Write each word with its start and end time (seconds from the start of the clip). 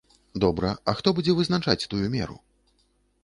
Добра, 0.43 0.71
а 0.93 0.95
хто 1.01 1.11
будзе 1.19 1.35
вызначаць 1.39 1.87
тую 1.91 2.01
меру? 2.15 2.37